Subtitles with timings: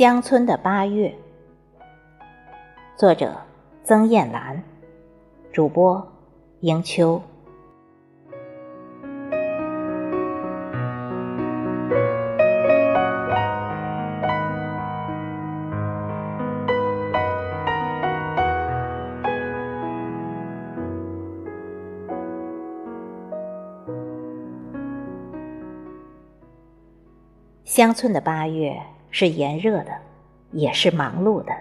[0.00, 1.14] 乡村的八月，
[2.96, 3.36] 作者
[3.84, 4.62] 曾艳兰，
[5.52, 6.10] 主播
[6.60, 7.20] 迎秋。
[27.66, 29.92] 乡村的八月是炎热的，
[30.52, 31.52] 也是忙碌的。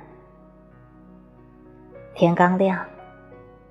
[2.16, 2.86] 天刚亮，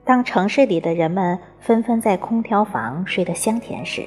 [0.04, 4.06] 当城市里的人们纷纷在空调房睡得香甜时，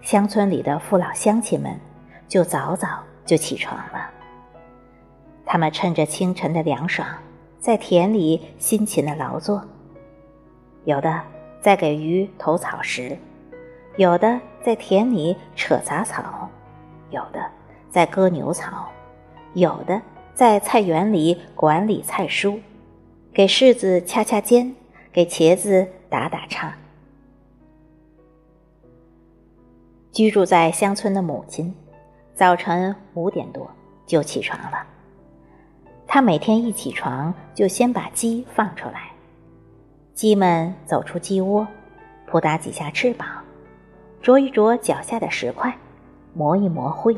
[0.00, 1.78] 乡村里的父老乡亲们
[2.26, 4.10] 就早早就起床了。
[5.44, 7.06] 他们趁着清晨的凉爽，
[7.58, 9.62] 在田里辛勤的劳作，
[10.84, 11.20] 有的
[11.60, 13.16] 在给鱼投草食，
[13.96, 16.48] 有的在田里扯杂草。
[17.10, 17.38] 有的
[17.92, 18.88] 在割牛草，
[19.52, 20.00] 有的
[20.32, 22.58] 在菜园里管理菜蔬，
[23.34, 24.74] 给柿子掐掐尖，
[25.12, 26.74] 给茄子打打叉。
[30.10, 31.74] 居住在乡村的母亲，
[32.34, 33.70] 早晨五点多
[34.06, 34.86] 就起床了。
[36.06, 39.10] 她每天一起床就先把鸡放出来，
[40.14, 41.68] 鸡们走出鸡窝，
[42.26, 43.28] 扑打几下翅膀，
[44.22, 45.70] 啄一啄脚下的石块。
[46.34, 47.14] 磨一磨灰。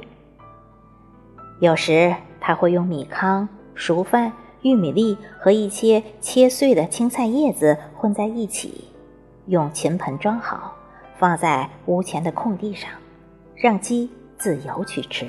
[1.61, 8.89] 有时他会用米糠、熟饭、玉米粒和一些切碎的青菜叶子混在一起，
[9.47, 10.75] 用琴盆装好，
[11.17, 12.91] 放在屋前的空地上，
[13.55, 15.29] 让鸡自由去吃。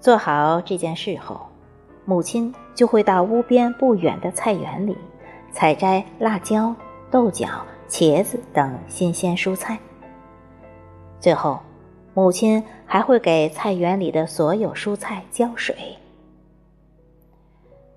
[0.00, 1.46] 做好这件事后，
[2.04, 4.96] 母亲就会到屋边不远的菜园里，
[5.52, 6.74] 采摘辣椒、
[7.10, 7.48] 豆角、
[7.88, 9.78] 茄子等新鲜蔬菜。
[11.20, 11.58] 最后，
[12.14, 15.74] 母亲还会给菜园里的所有蔬菜浇水。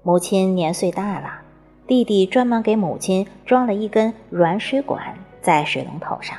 [0.01, 1.41] 母亲年岁大了，
[1.85, 6.35] 弟弟专门给母亲装了一根软水管在水龙头上，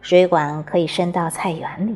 [0.00, 1.94] 水管可以伸到菜园里。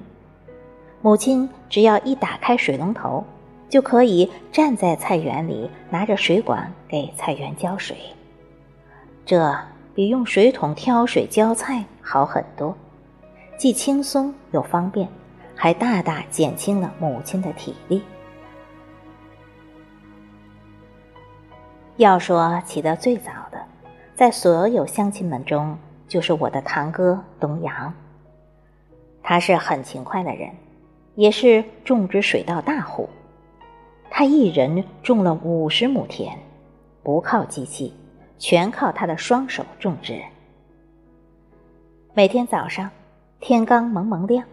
[1.01, 3.25] 母亲只要一打开水龙头，
[3.71, 7.97] 就可以站在菜园里拿着水管给菜园浇水。
[9.25, 9.57] 这
[9.95, 12.77] 比用水桶挑水浇菜好很多。
[13.59, 15.09] 既轻松又方便，
[15.55, 18.03] 还大大减轻了母亲的体力。
[21.97, 23.65] 要说起得最早的，
[24.17, 27.95] 在所有乡亲们中，就是我的堂哥东阳。
[29.23, 30.51] 他是很勤快的人，
[31.15, 33.09] 也是种植水稻大户。
[34.11, 36.37] 他一人种了五十亩田，
[37.05, 37.95] 不靠机器，
[38.39, 40.21] 全靠他的双手种植。
[42.13, 42.91] 每天早上。
[43.43, 44.45] 天刚蒙蒙亮，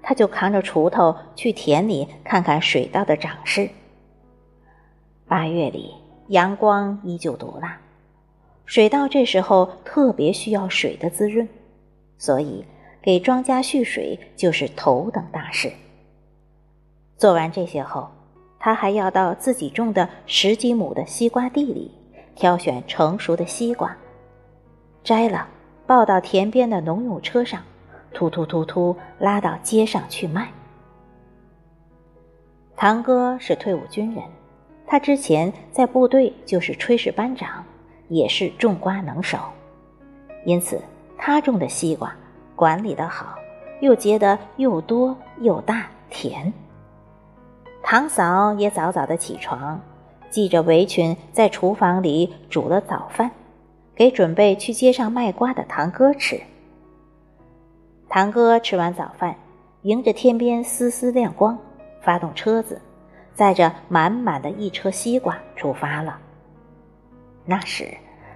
[0.00, 3.68] 他就扛着锄头去田里看看水稻的长势。
[5.26, 5.92] 八月里
[6.28, 7.76] 阳光依旧毒辣，
[8.64, 11.48] 水稻这时候特别需要水的滋润，
[12.18, 12.64] 所以
[13.02, 15.72] 给庄稼蓄水就是头等大事。
[17.16, 18.08] 做完这些后，
[18.60, 21.90] 他还要到自己种的十几亩的西瓜地里
[22.36, 23.96] 挑选成熟的西瓜，
[25.02, 25.48] 摘了
[25.84, 27.60] 抱到田边的农用车上。
[28.16, 30.48] 突突突突，拉到街上去卖。
[32.74, 34.24] 堂哥是退伍军人，
[34.86, 37.62] 他之前在部队就是炊事班长，
[38.08, 39.38] 也是种瓜能手，
[40.46, 40.80] 因此
[41.18, 42.10] 他种的西瓜
[42.54, 43.34] 管理的好，
[43.82, 46.50] 又结得又多又大甜。
[47.82, 49.78] 堂嫂也早早的起床，
[50.30, 53.30] 系着围裙在厨房里煮了早饭，
[53.94, 56.40] 给准备去街上卖瓜的堂哥吃。
[58.08, 59.34] 堂哥吃完早饭，
[59.82, 61.58] 迎着天边丝丝亮光，
[62.00, 62.80] 发动车子，
[63.34, 66.18] 载着满满的一车西瓜出发了。
[67.44, 67.94] 那时，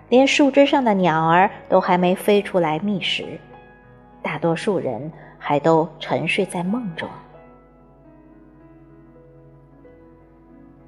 [0.08, 3.38] 连树枝上的鸟儿都还没飞出来觅食，
[4.22, 7.08] 大多数人还都沉睡在梦中。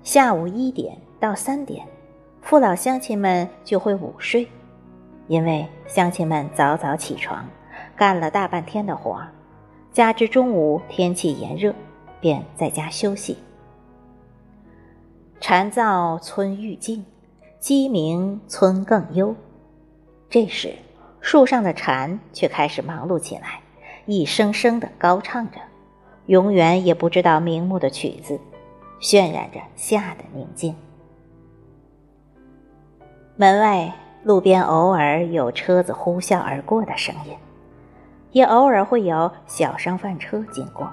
[0.03, 1.87] 下午一点到三点，
[2.43, 4.47] 父老乡亲们就会午睡，
[5.29, 7.49] 因为乡亲们早早起床。
[7.97, 9.23] 干了大半天的活，
[9.93, 11.75] 加之中午天气炎热，
[12.21, 13.37] 便在家休息。
[15.41, 17.05] 蝉噪村愈静，
[17.59, 19.35] 鸡鸣村更幽。
[20.31, 20.75] 这时，
[21.21, 23.61] 树上的蝉却开始忙碌起来，
[24.07, 25.59] 一声声的高唱着，
[26.27, 28.41] 永远也不知道名目的曲子，
[29.01, 30.75] 渲染着夏的宁静。
[33.37, 33.93] 门外
[34.23, 37.37] 路边偶尔有车子呼啸而过的声音。
[38.33, 40.91] 也偶尔会有小商贩车经过，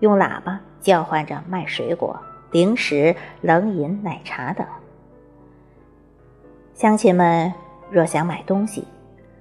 [0.00, 2.18] 用喇叭叫唤着卖水果、
[2.50, 4.66] 零食、冷饮、奶茶等。
[6.74, 7.52] 乡亲们
[7.90, 8.84] 若想买东西，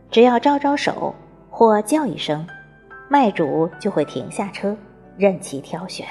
[0.10, 1.16] 只要招招手
[1.50, 2.46] 或叫一声，
[3.10, 4.76] 卖主就会停下车，
[5.18, 6.06] 任其挑选。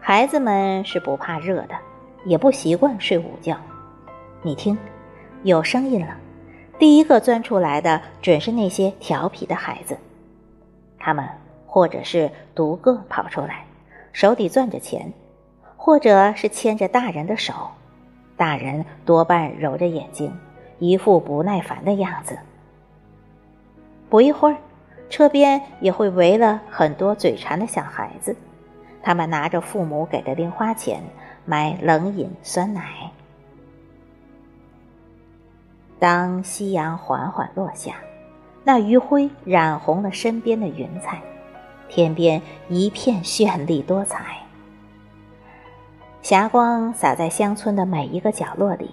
[0.00, 1.74] 孩子们是不怕热的，
[2.24, 3.56] 也不习惯睡午觉。
[4.42, 4.76] 你听，
[5.42, 6.16] 有声音了。
[6.80, 9.98] 第一个钻出来的准是那些调皮的孩子，
[10.98, 11.28] 他们
[11.66, 13.66] 或者是独个跑出来，
[14.14, 15.12] 手里攥着钱，
[15.76, 17.52] 或者是牵着大人的手，
[18.34, 20.32] 大人多半揉着眼睛，
[20.78, 22.38] 一副不耐烦的样子。
[24.08, 24.56] 不一会儿，
[25.10, 28.34] 车边也会围了很多嘴馋的小孩子，
[29.02, 31.02] 他们拿着父母给的零花钱
[31.44, 33.12] 买冷饮、酸奶。
[36.00, 37.96] 当夕阳缓缓落下，
[38.64, 41.20] 那余晖染红了身边的云彩，
[41.90, 44.38] 天边一片绚丽多彩。
[46.22, 48.90] 霞光洒在乡村的每一个角落里，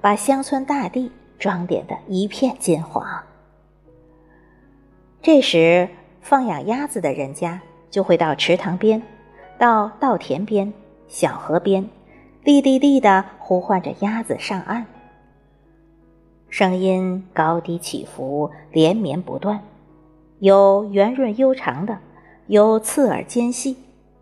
[0.00, 3.04] 把乡村大地装点的一片金黄。
[5.20, 5.88] 这时，
[6.20, 7.60] 放养鸭子的人家
[7.90, 9.02] 就会到池塘边、
[9.58, 10.72] 到稻田边、
[11.08, 11.82] 小河边，
[12.44, 14.86] 沥沥沥地呼唤着鸭子上岸。
[16.56, 19.60] 声音高低起伏，连绵不断，
[20.38, 21.98] 有圆润悠长的，
[22.46, 23.76] 有刺耳尖细，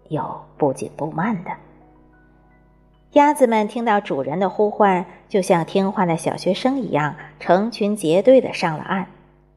[0.08, 1.52] 有不紧不慢的。
[3.12, 9.06] 鸭子们听到主人的呼唤，就像听话的小学生一样，成群结队的上了岸，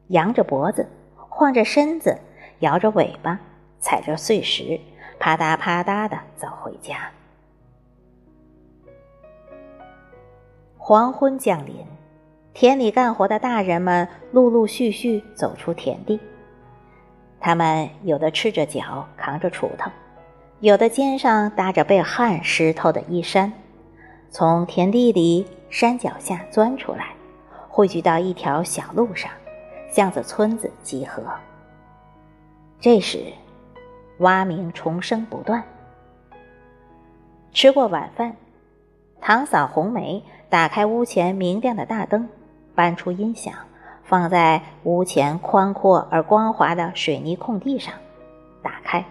[0.09, 2.19] 扬着脖子，晃着身子，
[2.59, 3.39] 摇着尾巴，
[3.79, 4.79] 踩着碎石，
[5.17, 7.09] 啪嗒啪嗒的走回家。
[10.77, 11.83] 黄昏降临。
[12.59, 16.19] 田里干活的大人们陆陆续续走出田地，
[17.39, 19.91] 他们有的赤着脚扛着锄头，
[20.59, 23.53] 有的肩上搭着被汗湿透的衣衫，
[24.31, 27.13] 从田地里山脚下钻出来，
[27.69, 29.29] 汇聚到一条小路上，
[29.91, 31.21] 向着村子集合。
[32.79, 33.19] 这时，
[34.17, 35.63] 蛙鸣虫声不断。
[37.51, 38.35] 吃过晚饭，
[39.21, 42.27] 堂嫂红梅打开屋前明亮的大灯。
[42.77, 43.55] 搬出音响，
[44.03, 47.91] 放在屋前宽阔而光滑的水泥空地上，
[48.61, 49.03] 打开。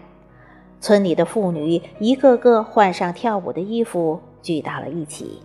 [0.80, 5.42] 村里的妇女一个个换上跳舞的衣服，聚到了一起。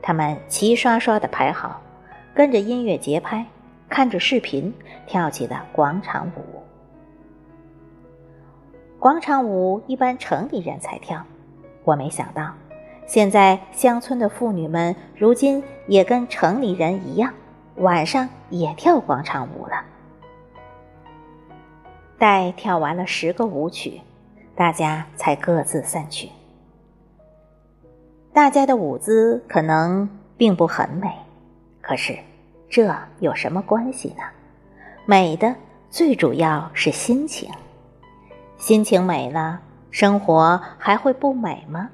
[0.00, 1.82] 他们齐刷刷地排好，
[2.34, 3.44] 跟着音乐节拍，
[3.90, 4.72] 看着视频，
[5.06, 6.62] 跳起了广场舞。
[8.98, 11.22] 广场舞一般城里人才跳，
[11.84, 12.50] 我没想到。
[13.10, 17.34] 现在乡村的妇女们，如今也跟城里人一样，
[17.78, 19.82] 晚上也跳广场舞了。
[22.16, 24.00] 待跳完了十个舞曲，
[24.54, 26.28] 大家才各自散去。
[28.32, 31.12] 大家的舞姿可能并不很美，
[31.80, 32.16] 可是
[32.68, 34.22] 这有什么关系呢？
[35.04, 35.52] 美的
[35.90, 37.50] 最主要是心情，
[38.56, 39.60] 心情美了，
[39.90, 41.90] 生活还会不美吗？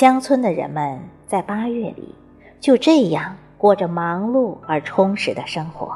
[0.00, 2.14] 乡村的人们在八月里
[2.58, 5.94] 就这样过着忙碌而充实的生活。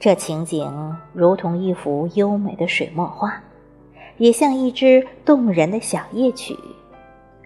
[0.00, 3.38] 这情景如同一幅优美的水墨画，
[4.16, 6.56] 也像一支动人的小夜曲，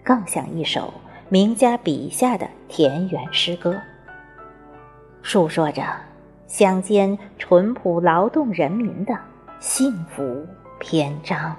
[0.05, 0.93] 更像一首
[1.27, 3.75] 名家笔下的田园诗歌，
[5.21, 5.83] 述说着
[6.47, 9.19] 乡间淳朴劳动人民的
[9.59, 10.47] 幸福
[10.79, 11.53] 篇章。